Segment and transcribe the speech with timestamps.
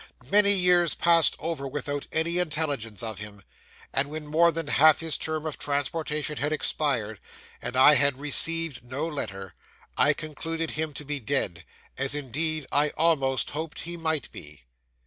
[0.31, 3.43] Many years passed over without any intelligence of him;
[3.93, 7.19] and when more than half his term of transportation had expired,
[7.61, 9.53] and I had received no letter,
[9.95, 11.65] I concluded him to be dead,
[11.99, 14.63] as, indeed, I almost hoped he might be.